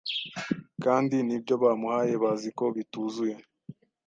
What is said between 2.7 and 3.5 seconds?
bituzuye